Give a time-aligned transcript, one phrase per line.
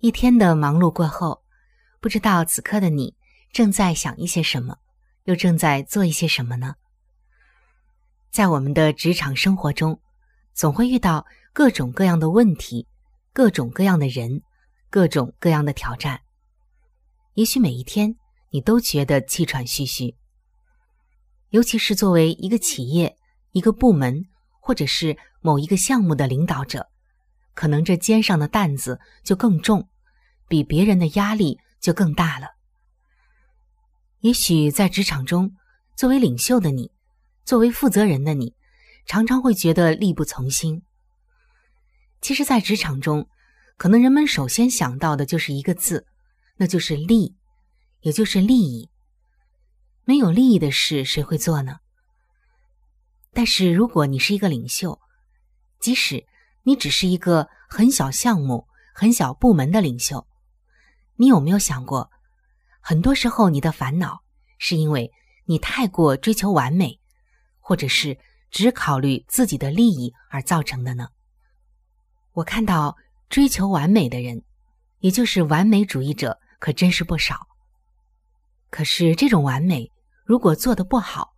[0.00, 1.42] 一天的忙碌过后，
[2.00, 3.14] 不知道此刻的你
[3.52, 4.78] 正在想一些什么，
[5.24, 6.74] 又正在做一些什么呢？
[8.30, 10.00] 在我们的职场生活中，
[10.54, 12.88] 总会遇到各种各样的问题，
[13.34, 14.42] 各种各样的人，
[14.88, 16.22] 各种各样的挑战。
[17.34, 18.16] 也许每一天
[18.48, 20.16] 你都觉得气喘吁吁，
[21.50, 23.16] 尤其是作为一个企业、
[23.52, 24.26] 一个部门。
[24.62, 26.89] 或者是某一个项目的领导者，
[27.60, 29.86] 可能这肩上的担子就更重，
[30.48, 32.46] 比别人的压力就更大了。
[34.20, 35.54] 也许在职场中，
[35.94, 36.90] 作为领袖的你，
[37.44, 38.54] 作为负责人的你，
[39.04, 40.84] 常常会觉得力不从心。
[42.22, 43.28] 其实，在职场中，
[43.76, 46.06] 可能人们首先想到的就是一个字，
[46.56, 47.36] 那就是利，
[48.00, 48.88] 也就是利益。
[50.06, 51.80] 没有利益的事，谁会做呢？
[53.34, 54.98] 但是，如果你是一个领袖，
[55.78, 56.24] 即使
[56.62, 60.26] 你只是一个很小项目、很小部门的领袖，
[61.16, 62.10] 你有没有想过，
[62.80, 64.22] 很多时候你的烦恼
[64.58, 65.10] 是因为
[65.44, 67.00] 你太过追求完美，
[67.58, 68.18] 或者是
[68.50, 71.08] 只考虑自己的利益而造成的呢？
[72.32, 72.96] 我看到
[73.28, 74.42] 追求完美的人，
[74.98, 77.46] 也就是完美主义者，可真是不少。
[78.70, 79.90] 可是，这种完美
[80.24, 81.34] 如果做的不好，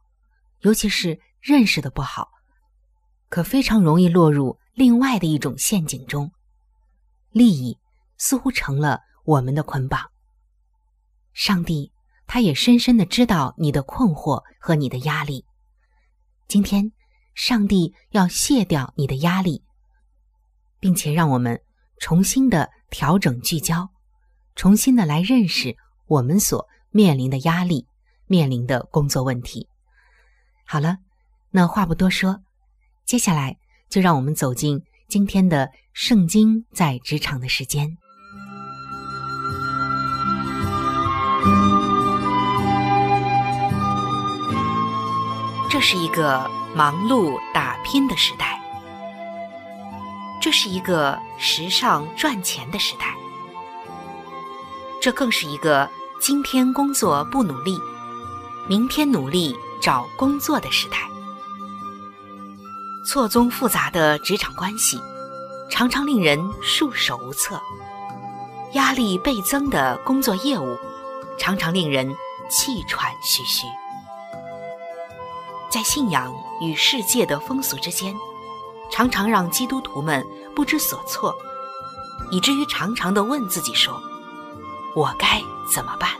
[0.61, 1.21] 尤其是……
[1.43, 2.31] 认识的不好，
[3.28, 6.31] 可非常容易落入另外的一种陷阱中。
[7.31, 7.78] 利益
[8.19, 10.10] 似乎成了我们的捆绑。
[11.33, 11.93] 上帝，
[12.27, 15.44] 他也深深的知道你的困惑和你的压力。
[16.49, 16.93] 今天，
[17.34, 19.62] 上帝要卸掉你的压力，
[20.78, 21.61] 并且让我们
[21.99, 23.88] 重新的调整聚焦，
[24.55, 27.87] 重新的来认识我们所面临的压力，
[28.27, 29.69] 面临的工作问题。
[30.65, 30.99] 好了。
[31.55, 32.41] 那话不多说，
[33.05, 33.59] 接下来
[33.92, 37.98] 就让我们走进今天的《圣经在职场》的时间。
[45.70, 48.58] 这是一个忙碌打拼的时代，
[50.41, 53.14] 这是一个时尚赚钱的时代，
[55.02, 55.86] 这更是一个
[56.19, 57.78] 今天工作不努力，
[58.66, 61.12] 明天努力找工作的时代。
[63.04, 65.00] 错综复杂的职场关系，
[65.68, 67.56] 常常令人束手无策；
[68.74, 70.78] 压力倍增的工作业务，
[71.36, 72.08] 常常令人
[72.48, 73.66] 气喘吁吁。
[75.68, 78.14] 在信仰与世界的风俗之间，
[78.90, 80.24] 常常让基督徒们
[80.55, 81.34] 不知所措，
[82.31, 84.00] 以至于常常的问自己说
[84.94, 86.10] ：“我该怎么办？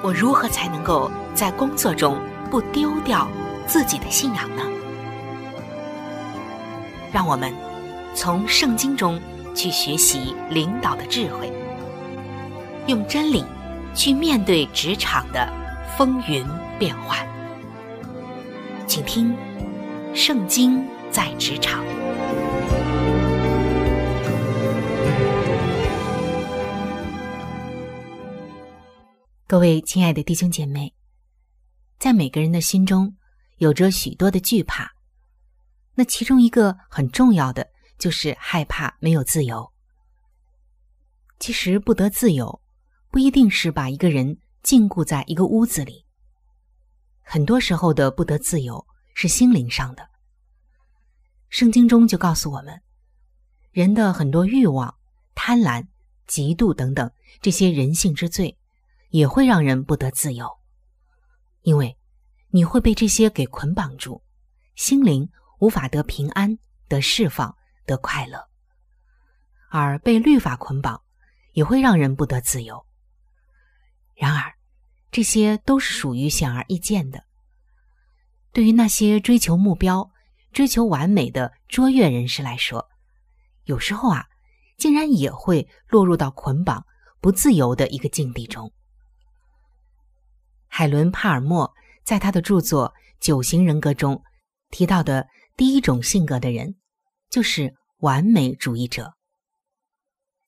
[0.00, 2.18] 我如何才能够在工作中
[2.50, 3.28] 不丢掉
[3.66, 4.62] 自己的信仰呢？”
[7.14, 7.54] 让我们
[8.12, 9.20] 从圣经中
[9.54, 11.48] 去学习领导的智慧，
[12.88, 13.44] 用真理
[13.94, 15.48] 去面对职场的
[15.96, 16.44] 风云
[16.76, 17.24] 变幻。
[18.88, 19.32] 请听
[20.12, 21.84] 《圣经在职场》。
[29.46, 30.92] 各位亲爱的弟兄姐妹，
[32.00, 33.14] 在每个人的心中
[33.58, 34.93] 有着许多的惧怕。
[35.94, 37.68] 那其中一个很重要的
[37.98, 39.72] 就是害怕没有自由。
[41.38, 42.60] 其实不得自由，
[43.10, 46.04] 不一定是把一个人禁锢在一个屋子里。
[47.22, 50.08] 很多时候的不得自由是心灵上的。
[51.48, 52.80] 圣经中就告诉我们，
[53.70, 54.96] 人的很多欲望、
[55.34, 55.86] 贪婪、
[56.26, 58.58] 嫉妒等等这些人性之罪，
[59.10, 60.48] 也会让人不得自由，
[61.62, 61.96] 因为
[62.50, 64.22] 你会被这些给捆绑住，
[64.74, 65.28] 心灵
[65.64, 66.58] 无法得平安、
[66.88, 67.56] 得释放、
[67.86, 68.50] 得快乐，
[69.70, 71.00] 而被律法捆绑
[71.52, 72.84] 也会让人不得自由。
[74.14, 74.52] 然而，
[75.10, 77.24] 这些都是属于显而易见的。
[78.52, 80.10] 对于那些追求目标、
[80.52, 82.90] 追求完美的卓越人士来说，
[83.62, 84.26] 有时候啊，
[84.76, 86.84] 竟然也会落入到捆绑、
[87.22, 88.70] 不自由的一个境地中。
[90.68, 91.72] 海伦·帕尔默
[92.04, 94.22] 在他的著作《九型人格》中
[94.68, 95.26] 提到的
[95.56, 96.76] 第一种性格的人，
[97.30, 99.14] 就是完美主义者。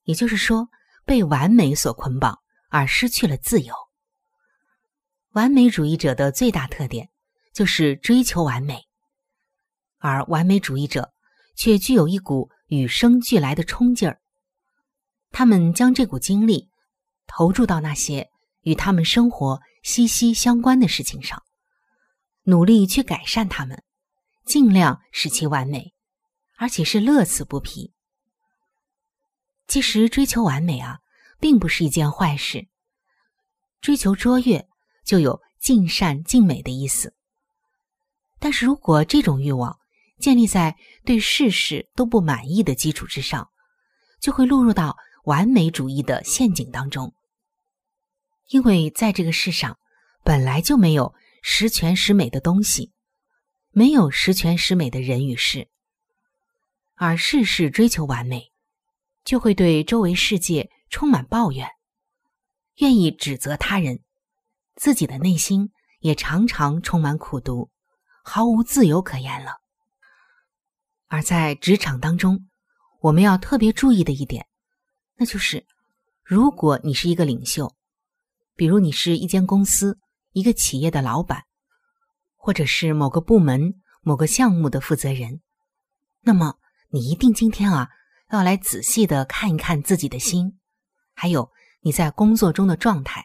[0.03, 0.69] 也就是说，
[1.05, 3.75] 被完美所捆绑而失去了自由。
[5.33, 7.11] 完美主义者的最大特点
[7.53, 8.85] 就是追求完美，
[9.99, 11.13] 而完美主义者
[11.55, 14.21] 却具有一股与生俱来的冲劲儿。
[15.31, 16.69] 他们将这股精力
[17.27, 18.29] 投注到那些
[18.63, 21.43] 与他们生活息息相关的事情上，
[22.45, 23.83] 努力去改善他们，
[24.47, 25.93] 尽量使其完美，
[26.57, 27.93] 而且是乐此不疲。
[29.69, 31.01] 其实，追求完美啊，
[31.39, 32.69] 并不是一件坏事。
[33.83, 34.67] 追求卓越。
[35.07, 37.15] 就有尽善尽美的意思。
[38.41, 39.79] 但是如果这种欲望
[40.19, 43.49] 建立在对事事都不满意的基础之上，
[44.19, 47.15] 就会落入到完美主义的陷阱当中。
[48.49, 49.79] 因为在这个世上
[50.25, 52.91] 本来就没有十全十美的东西，
[53.79, 55.69] 没有十全十美的人与事，
[56.95, 58.51] 而事事追求完美，
[59.23, 61.69] 就会对周围世界充满抱怨，
[62.77, 64.01] 愿意指责他人。
[64.77, 67.69] 自己的内心也常常充满苦毒，
[68.25, 69.59] 毫无自由可言了。
[71.09, 72.49] 而在职场当中，
[73.03, 74.47] 我们要特别注意的一点，
[75.17, 75.67] 那就是，
[76.25, 77.75] 如果你是一个领袖，
[78.55, 79.99] 比如你是一间公司、
[80.33, 81.45] 一个企业的老板，
[82.47, 85.41] 或者是某个部门、某个项目的负责人，
[86.21, 86.61] 那么
[86.91, 87.89] 你一定今天啊，
[88.31, 90.57] 要来仔细的看一看自己的心，
[91.13, 91.51] 还有
[91.81, 93.25] 你在工作中的状态。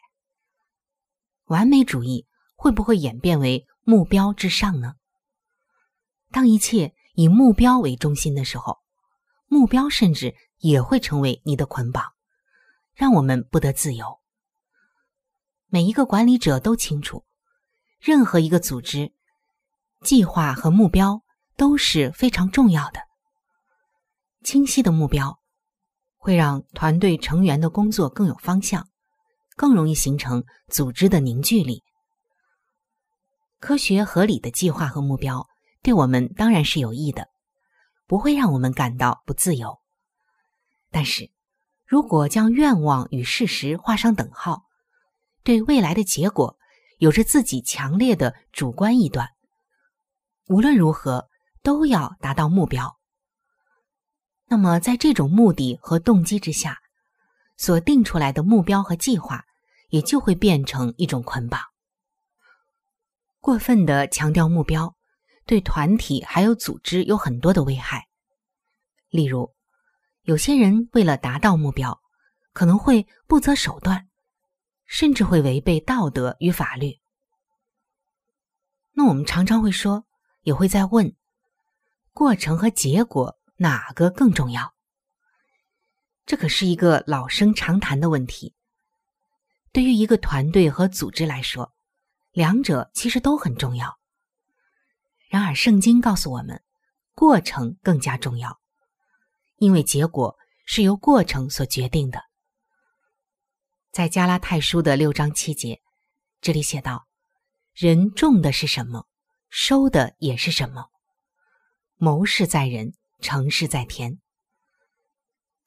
[1.45, 2.25] 完美主义
[2.55, 4.95] 会不会演变为目标至上呢？
[6.31, 8.79] 当一切以目标为中心的时候，
[9.45, 12.13] 目标甚至也会成为你的捆绑，
[12.95, 14.19] 让我们不得自由。
[15.67, 17.23] 每一个管理者都清楚，
[18.01, 19.13] 任何一个组织，
[20.01, 21.21] 计划和目标
[21.55, 22.99] 都是非常重要的。
[24.43, 25.39] 清晰的目标
[26.17, 28.87] 会让团队成员的工作更有方向。
[29.57, 31.83] 更容易形成组织的凝聚力。
[33.59, 35.47] 科学合理的计划和目标
[35.83, 37.27] 对我们当然是有益的，
[38.07, 39.77] 不会让我们感到不自由。
[40.89, 41.29] 但是，
[41.85, 44.63] 如果将愿望与事实画上等号，
[45.43, 46.57] 对未来的结果
[47.01, 49.27] 有着自己强烈的主观臆断，
[50.47, 51.27] 无论如何
[51.63, 52.99] 都要达到目标，
[54.45, 56.77] 那么在这种目的和动机之下，
[57.57, 59.43] 所定出来的目标和计划。
[59.89, 61.59] 也就会变成一种捆绑。
[63.41, 64.95] 过分的强调目标，
[65.45, 68.07] 对团体还有组织有很多的危害。
[69.09, 69.53] 例如，
[70.21, 71.99] 有些人为了达到目标，
[72.53, 74.07] 可能会不择手段，
[74.91, 76.99] 甚至会违背道德与法律。
[78.91, 80.05] 那我们常常会说，
[80.41, 81.15] 也会在问：
[82.11, 84.73] 过程和结果哪个更重要？
[86.25, 88.53] 这可是一个老生常谈的问题。
[89.71, 91.73] 对于一个团队和组织来说，
[92.33, 93.97] 两者其实都很重要。
[95.29, 96.61] 然而，圣经告诉我们，
[97.15, 98.59] 过程更加重要，
[99.55, 102.21] 因为结果是由过程所决定的。
[103.91, 105.81] 在加拉太书的六章七节，
[106.39, 107.09] 这里写道
[107.75, 109.05] ：“人种的是什么，
[109.49, 110.85] 收的也是什么。
[111.97, 114.21] 谋事在人，成事在天。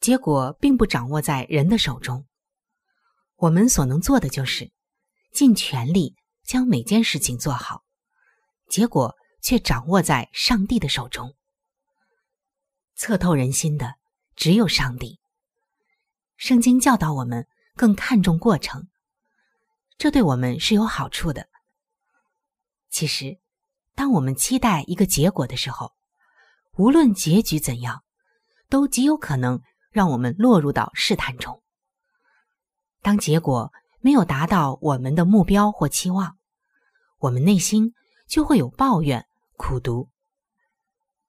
[0.00, 2.25] 结果并不掌握在人的手中。”
[3.37, 4.73] 我们所能做的就是
[5.35, 6.14] 尽全力
[6.45, 7.85] 将每件事情做好，
[8.71, 11.35] 结果却掌握在上帝的手中。
[12.95, 13.97] 测透人心的
[14.35, 15.19] 只有上帝。
[16.38, 18.88] 圣经教导我们更看重过程，
[19.99, 21.49] 这对我们是有好处的。
[22.88, 23.38] 其实，
[23.97, 25.93] 当我们期待一个结果的时候，
[26.76, 28.04] 无论结局怎样，
[28.69, 31.61] 都极有可能让我们落入到试探中。
[33.02, 36.38] 当结果没有达到我们的目标或期望，
[37.19, 37.93] 我们内心
[38.28, 39.26] 就会有抱怨、
[39.57, 40.09] 苦读。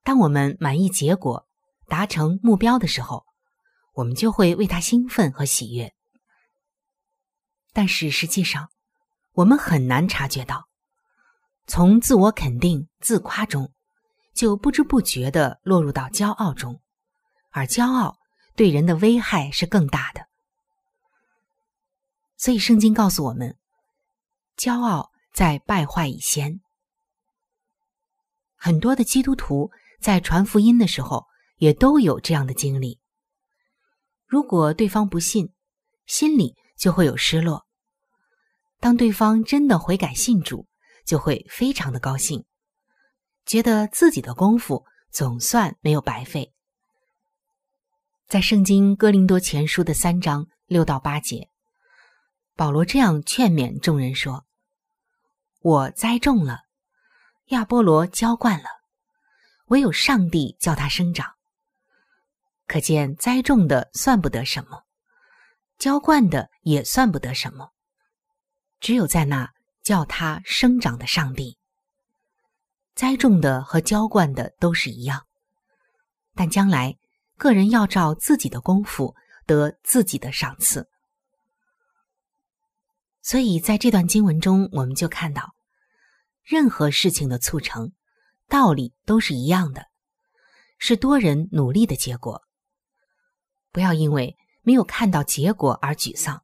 [0.04, 1.48] 当我们满意结果、
[1.88, 3.26] 达成目标的时候，
[3.94, 5.95] 我们就会为他兴奋和喜悦。
[7.76, 8.70] 但是实际上，
[9.34, 10.70] 我们很难察觉到，
[11.68, 13.74] 从自我肯定、自夸中，
[14.34, 16.80] 就不知不觉的落入到骄傲中，
[17.50, 18.16] 而骄傲
[18.56, 20.26] 对人的危害是更大的。
[22.38, 23.58] 所以，圣经告诉我们，
[24.56, 26.62] 骄傲在败坏以先。
[28.56, 31.26] 很多的基督徒在传福音的时候，
[31.58, 33.02] 也都有这样的经历。
[34.26, 35.54] 如果对方不信，
[36.06, 37.65] 心里就会有失落；
[38.80, 40.68] 当对方真的悔改信主，
[41.06, 42.46] 就会非常的高兴，
[43.46, 46.54] 觉得自己的功夫总算没有白费。
[48.28, 51.50] 在圣经哥林多前书的三章六到八节。
[52.58, 54.46] 保罗这样劝勉众人说
[55.62, 56.62] ：“我栽种了，
[57.48, 58.70] 亚波罗浇灌了，
[59.66, 61.34] 唯有上帝叫他生长。
[62.66, 64.84] 可见栽种的算不得什么，
[65.78, 67.74] 浇灌的也算不得什么，
[68.86, 69.52] 只有在那
[69.82, 71.58] 叫他生长的上帝。
[72.94, 75.26] 栽种的和浇灌的都是一样，
[76.36, 76.96] 但将来
[77.36, 79.16] 个人要照自己的功夫
[79.48, 80.88] 得自己的赏赐。”
[83.24, 85.56] 所以，在这段经文中，我们就看到，
[86.44, 87.92] 任何事情的促成，
[88.48, 89.88] 道理都是一样的，
[90.78, 92.44] 是多人努力的结果。
[93.72, 96.44] 不要因为没有看到结果而沮丧，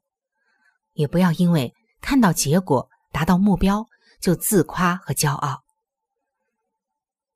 [0.93, 3.87] 也不要因为看到结果达到目标
[4.19, 5.63] 就自夸和骄傲。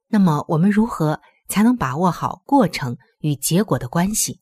[0.07, 4.41] 那么，我们如何才能把握好过程与结果的关系，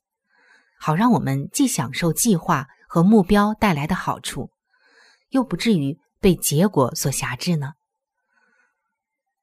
[0.80, 4.51] 好让我们既享受计划和目标带来的好处？
[5.30, 7.74] 又不至于被结果所辖制呢？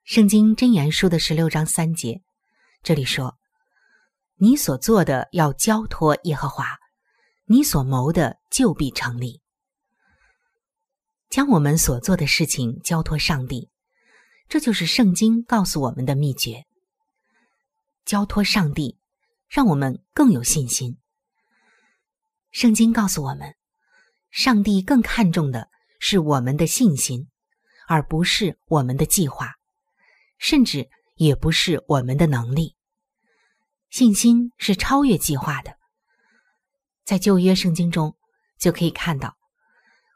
[0.04, 2.22] 圣经真言书的十六章三节，
[2.82, 3.36] 这里说
[4.38, 6.78] ：“你所做的要交托耶和华，
[7.46, 9.42] 你所谋的就必成立。”
[11.30, 13.70] 将我们所做的事情交托上帝，
[14.48, 16.66] 这就是圣经告诉我们的秘诀。
[18.04, 18.98] 交托上帝，
[19.48, 20.98] 让我们更有信心。
[22.50, 23.54] 圣经告诉我们，
[24.30, 25.70] 上帝更看重的。
[26.02, 27.28] 是我们的信心，
[27.86, 29.56] 而不是我们的计划，
[30.38, 32.74] 甚至也不是我们的能力。
[33.90, 35.76] 信心是超越计划的。
[37.04, 38.16] 在旧约圣经中，
[38.58, 39.36] 就可以看到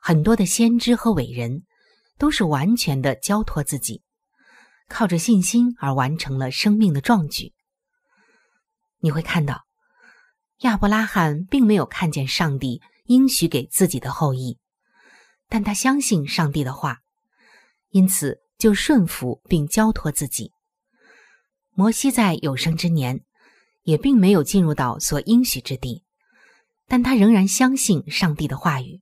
[0.07, 1.63] 很多的先知和伟人，
[2.19, 4.03] 都是完全的交托自己，
[4.87, 7.55] 靠着信心而完成了生命的壮举。
[8.99, 9.63] 你会看到，
[10.59, 14.59] 亚伯拉罕并没有看见上帝应许给自己的后裔。
[15.49, 16.99] 但他相信上帝的话，
[17.89, 20.53] 因此就顺服并交托自己。
[21.71, 23.23] 摩西在有生之年
[23.85, 26.05] 也并没有进入到所应许之地，
[26.87, 29.01] 但他仍然相信上帝的话语。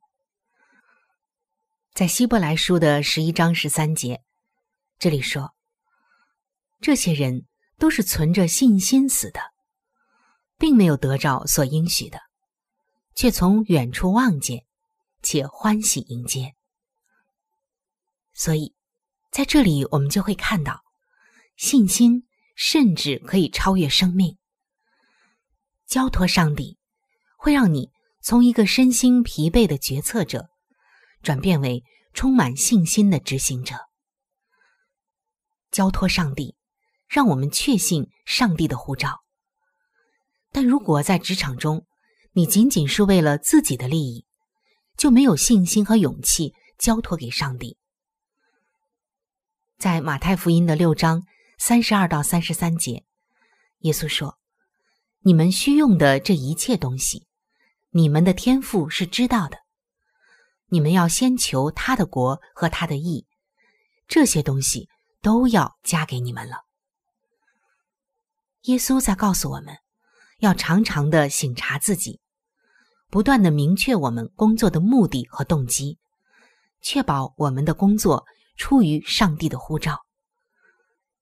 [2.02, 4.24] 在希伯来书的十一章十三节，
[4.98, 5.54] 这里说
[6.82, 7.46] ：“这些人
[7.78, 9.40] 都是存着信心死的，
[10.58, 12.18] 并没有得着所应许的，
[13.14, 14.64] 却从远处望见。”
[15.22, 16.56] 且欢喜迎接，
[18.32, 18.74] 所以
[19.30, 20.82] 在这里我们就会看到，
[21.54, 24.36] 信心甚至可以超越生命。
[25.86, 26.78] 交托上帝，
[27.36, 30.48] 会让你从一个身心疲惫的决策者，
[31.22, 33.76] 转变为充满信心的执行者。
[35.70, 36.54] 交托上帝，
[37.08, 39.22] 让我们确信上帝的护照。
[40.50, 41.86] 但如果在职场中，
[42.32, 44.26] 你仅仅是为了自己的利益，
[44.98, 47.78] 就没有信心和勇气交托给上帝。
[49.78, 51.24] 在马太福音的六章
[51.58, 53.04] 三十二到三十三节，
[53.78, 54.38] 耶稣说
[55.24, 57.26] ：“你们需用的这一切东西，
[57.90, 59.61] 你们的天赋是知道的。
[60.72, 63.26] 你们要先求他的国和他的义，
[64.08, 64.88] 这些东西
[65.20, 66.64] 都要加给你们了。”
[68.64, 69.76] 耶稣在告诉我们，
[70.38, 72.20] 要常常的省察自己。
[73.10, 75.98] 不断的明确我们工作的目的和动机，
[76.80, 78.24] 确保我们的工作
[78.56, 80.06] 出于上帝的呼召，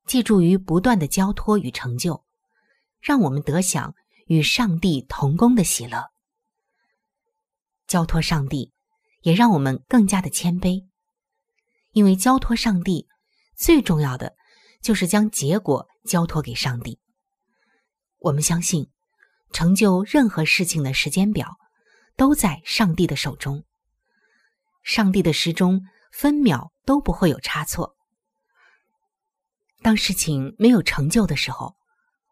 [0.06, 2.24] 借助于不断的交托与成就，
[3.00, 6.04] 让我们得享与上帝同工的喜乐。
[7.88, 8.72] 交托上帝，
[9.20, 10.86] 也让我们更加的谦卑，
[11.92, 13.06] 因为交托上帝
[13.56, 14.34] 最重要的
[14.82, 16.98] 就是将结果交托给上帝。
[18.18, 18.90] 我们相信，
[19.52, 21.56] 成就任何事情的时间表。
[22.16, 23.64] 都在上帝的手中。
[24.82, 25.80] 上帝的时钟
[26.12, 27.96] 分秒都不会有差错。
[29.80, 31.76] 当事情没有成就的时候，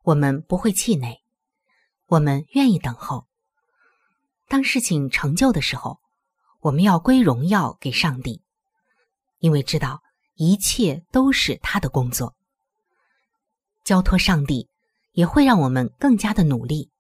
[0.02, 1.23] 我们不会气馁，
[2.04, 3.28] 我们愿意等候；
[4.47, 6.00] 当事情成就的时候，
[6.60, 8.42] 我们要归荣耀给上帝，
[9.38, 10.02] 因为知道
[10.34, 12.34] 一切都是他的工作。
[13.84, 14.68] 交托上帝
[15.12, 16.90] 也会让我们更加的努力，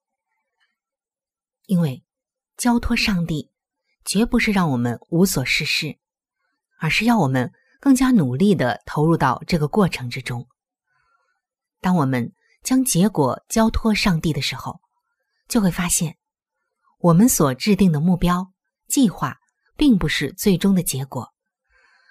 [1.66, 2.04] 因为
[2.56, 3.50] 交托上帝
[4.04, 5.98] 绝不是让我们无所事事，
[6.78, 10.46] 而是要我们更加努力的投入到这个过程之中。
[11.80, 14.80] 当我们将结果交托上帝的时候，
[15.48, 16.16] 就会发现
[17.00, 18.52] 我们所制定的目标
[18.86, 19.36] 计划。
[19.78, 21.32] 并不是最终的结果，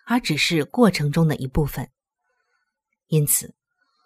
[0.06, 1.92] 而只是过程中的一部分。
[3.08, 3.54] 因此，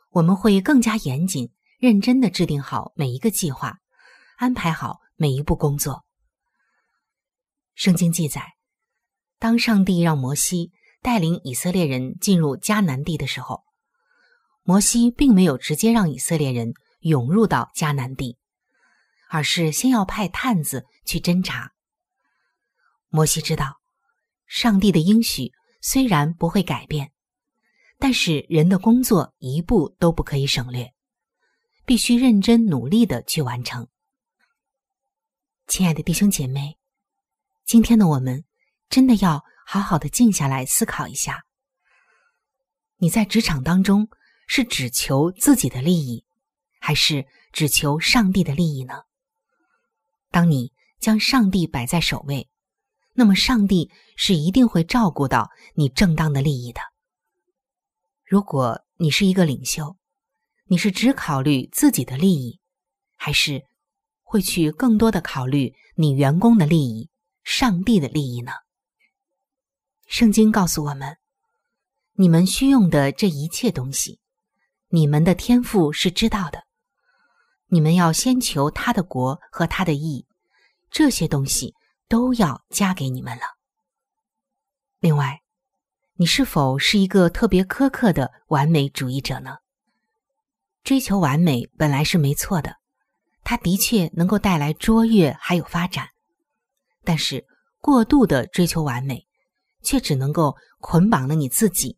[0.10, 3.78] 我们会更加严谨、认真的制定好每一个计划，
[4.38, 6.04] 安排好每一步工作。
[7.76, 8.56] 圣经记载，
[9.38, 10.72] 当上帝让摩西
[11.04, 13.64] 带领以色列人进入迦南地的时候，
[14.64, 18.40] 摩西并没有直接让以色列人涌入到迦南地，
[19.30, 21.74] 而是先要派探子去侦查。
[23.14, 23.82] 摩西知道，
[24.48, 25.52] 上帝的应许
[25.82, 27.12] 虽然不会改变，
[28.00, 30.94] 但是人的工作一步都不可以省略，
[31.86, 33.86] 必须认真努力的去完成。
[35.68, 36.78] 亲爱的弟兄姐妹，
[37.66, 38.46] 今天的我们
[38.88, 41.44] 真的要好好的静下来思考一下：
[42.96, 44.08] 你在职场当中
[44.48, 46.24] 是只求自己的利益，
[46.80, 49.04] 还是只求上帝的利益呢？
[50.30, 52.48] 当你将上帝摆在首位。
[53.22, 56.82] 那么，上帝是一定会照顾到你正当的利益的。
[58.26, 59.96] 如果你是一个领袖，
[60.66, 62.60] 你是只考虑自己的利益，
[63.18, 63.62] 还是
[64.24, 67.12] 会去更多的考虑你员工的利益、
[67.44, 68.54] 上帝的利益呢？
[70.08, 71.18] 圣经告诉我们，
[72.14, 74.20] 你们需用的这一切东西，
[74.88, 76.64] 你们的天赋是知道的。
[77.68, 80.26] 你们要先求他的国和他的义，
[80.90, 81.76] 这些东西。
[82.12, 83.44] 都要加给你们了。
[85.00, 85.40] 另外，
[86.16, 89.60] 你是否是一个特别苛刻的完美主义者呢？
[90.84, 92.76] 追求完美本来是没错的，
[93.46, 96.10] 它的确能够带来卓越还有发展。
[97.06, 97.46] 但是，
[97.80, 99.26] 过度的追求完美，
[99.82, 101.98] 却只能够捆绑了你自己，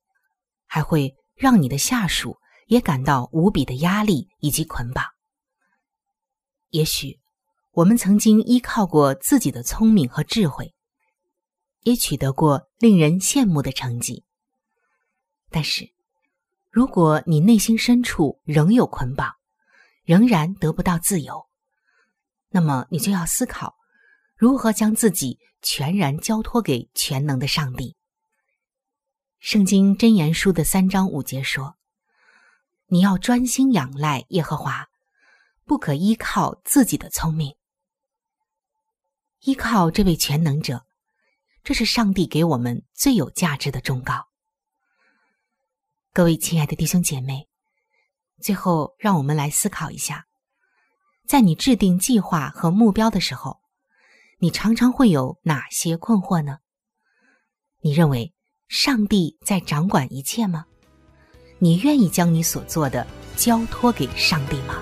[0.68, 5.04] 还会让你的下属也感到无比的压力以及捆绑。
[6.70, 7.23] 也许。
[7.76, 10.76] 我们曾经依靠过自己的聪明和智慧，
[11.82, 14.24] 也取得过令人羡慕的成绩。
[15.50, 15.92] 但是，
[16.70, 19.34] 如果你内心深处仍有捆绑，
[20.04, 21.48] 仍然得不到自由，
[22.50, 23.76] 那么你就要思考
[24.36, 27.96] 如何将自己全然交托给全能的上帝。
[29.40, 31.76] 圣经箴言书的三章五节说
[32.90, 34.90] ：“你要专心仰赖耶和华，
[35.66, 37.56] 不可依靠自己的聪明。”
[39.44, 40.86] 依靠这位全能者，
[41.66, 44.30] 这是上帝给我们最有价值的忠告。
[46.14, 47.50] 各位亲爱的弟兄姐妹，
[48.42, 50.28] 最后让我们来思考一下：
[51.28, 53.60] 在你制定计划和目标的时候，
[54.40, 56.60] 你常常会有哪些困惑呢？
[57.82, 58.34] 你认为
[58.70, 60.68] 上帝在掌管一切吗？
[61.60, 64.82] 你愿意将你所做的交托给上帝吗？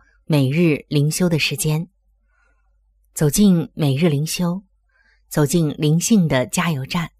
[0.31, 1.89] 每日灵修的时间。
[3.13, 4.63] 走进每日灵修，
[5.27, 7.11] 走进灵性的加油站。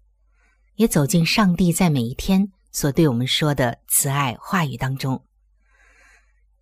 [0.76, 5.22] 也走进上帝在每一天所对我们说的慈爱话语当中。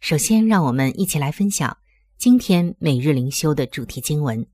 [0.00, 1.78] 首先，让我们一起来分享
[2.18, 4.44] 今天每日灵修的主题经文，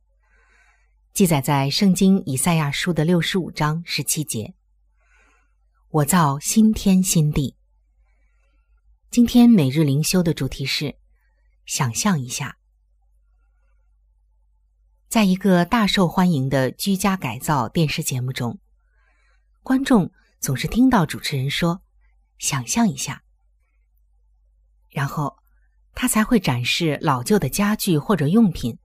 [1.14, 4.52] 记载在圣经以赛亚书的六十五章十七节
[5.88, 7.56] ：“我造新天新地。”
[9.10, 10.96] 今天每日灵修的主题是：
[11.66, 12.58] 想象一下，
[15.08, 18.60] 在一个大受欢迎的居家改造电视节目中。
[19.64, 21.82] 观众总是听到主持人说
[22.38, 23.24] ：“想象一下。”
[24.90, 25.38] 然后
[25.92, 28.78] 他才会展示老旧的家具或者用品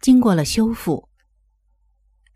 [0.00, 1.08] 经过了修复，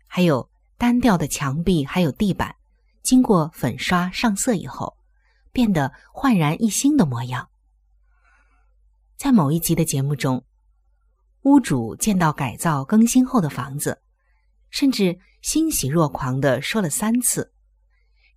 [0.05, 2.55] 还有单调的墙壁还有地板
[3.03, 4.97] 经过粉刷上色以后
[5.51, 7.49] 变得焕然一新的模样。
[9.17, 10.45] 在某一集的节目中，
[11.41, 13.99] 屋主见到改造更新后的房子，
[14.69, 17.51] 甚至欣喜若狂的说了三次。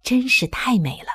[0.03, 1.09] 真是太美了！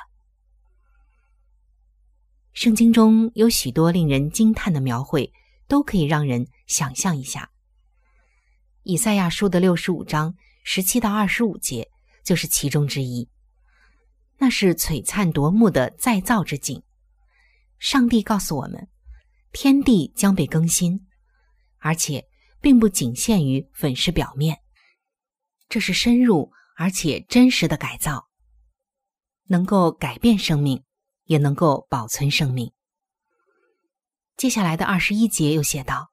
[2.52, 5.32] 圣经中有许多令人惊叹的描绘，
[5.66, 7.50] 都可以让人想象一下。
[8.84, 11.90] 以赛亚书的六十五章十七到二十五节
[12.22, 13.28] 就是其中之一。
[14.38, 16.80] 那是璀璨夺目的再造之景。
[17.80, 18.88] 上帝告诉我们，
[19.58, 21.06] 天地将被更新，
[21.78, 22.26] 而且
[22.60, 24.58] 并不仅限于粉饰表面，
[25.66, 28.28] 这是深入而且真实的改造。
[29.46, 30.84] 能够改变生命，
[31.24, 32.70] 也能够保存生命。
[34.36, 36.10] 接下来的二十一节又写道：“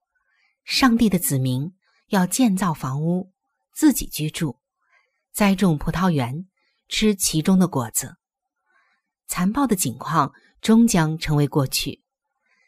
[0.63, 1.73] 上帝的子民
[2.07, 3.33] 要建造房屋，
[3.73, 4.57] 自己居住，
[5.33, 6.47] 栽种葡萄园，
[6.87, 8.15] 吃其中的果子。
[9.27, 12.02] 残暴的景况终将成为过去，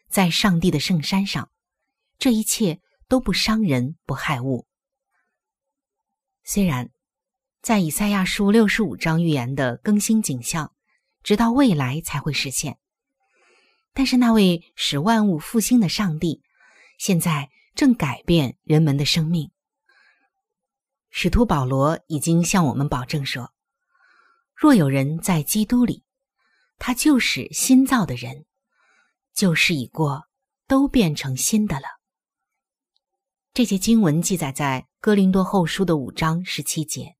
[0.09, 1.49] 在上帝的圣山上，
[2.17, 4.67] 这一切都不伤人，不害物。
[6.43, 6.89] 虽然。”
[7.65, 10.71] 在以赛亚书六十五章预言的更新景象，
[11.23, 12.77] 直到未来才会实现。
[13.91, 16.43] 但是那位使万物复兴的上帝，
[16.99, 19.49] 现在正改变人们的生命。
[21.09, 23.51] 使徒保罗已经向我们保证说
[24.53, 26.03] ：“若有人在基督里，
[26.77, 28.45] 他就是新造的人，
[29.36, 30.24] 旧事已过，
[30.65, 31.88] 都变成新的了。”
[33.54, 37.15] 这些经文记载在哥林多后书的五章十七节。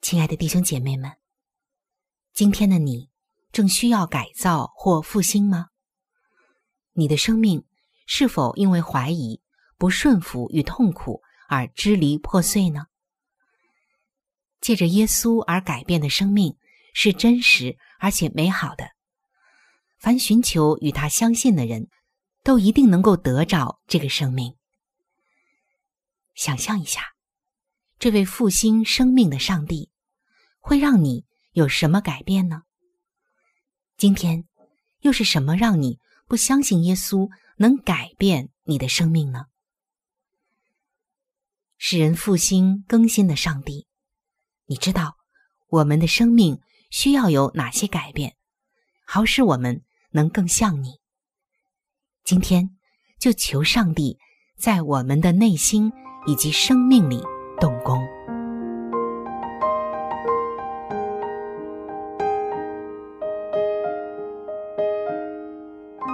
[0.00, 1.12] 亲爱的弟兄姐妹们，
[2.32, 3.10] 今天的你
[3.50, 5.68] 正需要改造或复兴吗？
[6.92, 7.64] 你的生命
[8.06, 9.40] 是否因为怀疑、
[9.78, 12.86] 不顺服与痛苦而支离破碎呢？
[14.60, 16.56] 借着耶稣而改变的生命
[16.94, 18.90] 是真实而且美好的。
[20.02, 21.88] 凡寻求与他相信的人，
[22.42, 24.56] 都一定能够得着这个生命。
[26.34, 27.14] 想象一下，
[28.00, 29.92] 这位复兴生命的上帝。
[30.58, 32.62] 会让你有什么改变呢？
[33.96, 34.44] 今天
[35.00, 39.46] 又是什么让你不相信耶稣能改变你的生命呢？
[41.78, 43.86] 使人复兴更新的上帝，
[44.66, 45.16] 你知道
[45.68, 46.60] 我们的生命
[46.90, 48.36] 需要有哪些改变，
[49.04, 51.00] 好使我们能更像你？
[52.24, 52.70] 今天
[53.18, 54.18] 就求上帝
[54.56, 55.92] 在我们的内心
[56.26, 57.22] 以及生命里
[57.60, 57.98] 动工。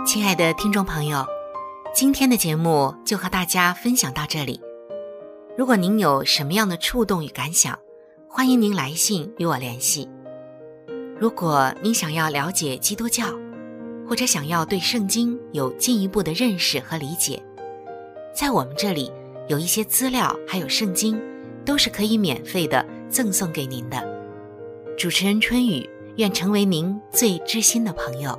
[0.07, 1.27] 亲爱的听众朋友，
[1.95, 4.59] 今天的节目就和大家分享到这里。
[5.57, 7.79] 如果您有什么样的触动与感想，
[8.27, 10.09] 欢迎您来信与我联系。
[11.21, 13.27] 如果您想要了解基督教，
[14.09, 17.41] 或者想要对圣经有进一步的认识和理解，
[18.35, 19.13] 在我们这里
[19.49, 21.21] 有一些资料，还有圣经，
[21.63, 24.03] 都是可以免费的赠送给您的。
[24.97, 28.37] 主持人春雨愿成为您最知心的朋友。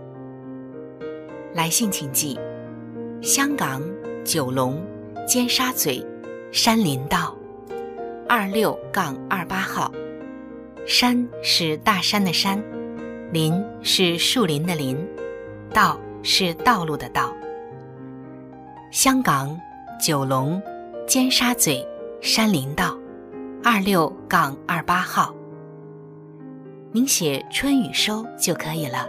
[1.54, 2.40] 来信请寄：
[3.22, 3.84] 香港
[4.26, 4.84] 九龙
[5.28, 6.04] 尖沙咀
[6.52, 7.38] 山林道
[8.28, 9.92] 二六杠二八号。
[10.88, 12.60] 山是大山的山，
[13.32, 13.54] 林
[13.84, 14.98] 是树林的林。
[15.70, 17.34] 道是道路的道。
[18.92, 19.60] 香港
[20.00, 20.62] 九龙
[21.08, 21.86] 尖沙咀
[22.22, 22.98] 山林道
[23.64, 25.34] 二六杠二八号。
[26.92, 29.08] 您写春雨收就可以了。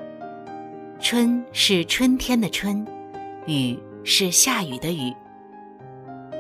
[1.00, 2.86] 春是春天的春，
[3.46, 5.14] 雨是下雨的雨。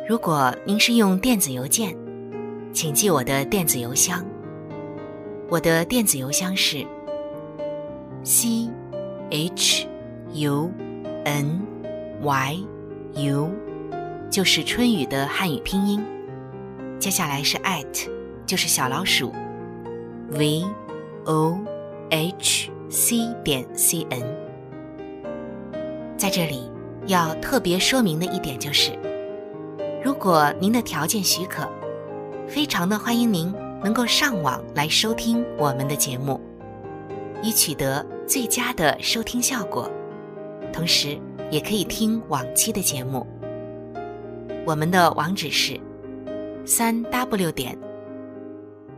[0.06, 1.96] 如果您是用电子邮件，
[2.74, 4.22] 请记我的电子邮箱。
[5.48, 6.84] 我的电子邮箱是
[8.22, 8.68] c
[9.30, 9.89] h。
[10.32, 10.70] U
[11.24, 11.60] n
[12.22, 12.64] y
[13.14, 13.50] u
[14.30, 16.00] 就是春雨的汉语拼音，
[16.98, 18.08] 接下来是 at，
[18.46, 19.32] 就是小老鼠
[20.30, 20.64] v
[21.24, 21.58] o
[22.10, 24.22] h c 点 c n。
[26.16, 26.70] 在这里
[27.06, 28.92] 要特别说明的一点就是，
[30.04, 31.68] 如果您的条件许可，
[32.46, 36.40] 非常的欢迎您能够上网来收听我们的节目，
[37.42, 39.90] 以取得最佳的收听效果。
[40.72, 41.18] 同时，
[41.50, 43.26] 也可以听往期的节目。
[44.66, 45.78] 我们的网址是
[46.64, 47.76] 三 w 点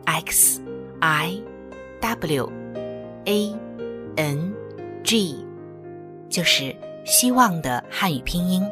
[0.05, 0.61] x
[1.01, 1.41] i
[2.01, 2.51] w
[3.25, 3.55] a
[4.17, 4.53] n
[5.03, 5.45] g，
[6.29, 8.63] 就是希望的汉语拼音。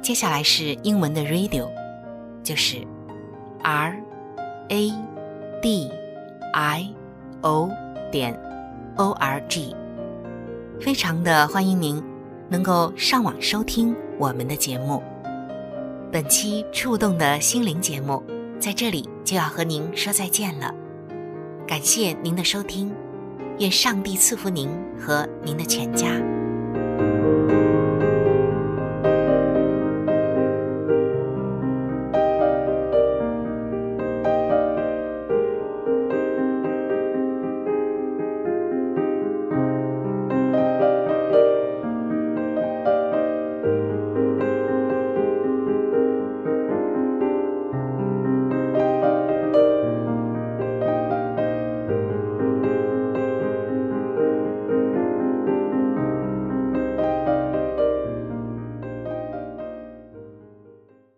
[0.00, 1.68] 接下来是英文的 radio，
[2.42, 2.78] 就是
[3.62, 3.96] r
[4.68, 4.92] a
[5.60, 5.90] d
[6.52, 6.94] i
[7.42, 7.70] o
[8.10, 8.34] 点
[8.96, 9.76] o r g。
[10.82, 12.02] 非常的欢迎您
[12.48, 15.00] 能够上网收听我们的节目。
[16.10, 18.20] 本期触动的心灵节目
[18.58, 20.74] 在这里就要和您说再见了，
[21.68, 22.92] 感谢您的收听，
[23.60, 24.68] 愿上帝赐福您
[24.98, 26.08] 和您的全家。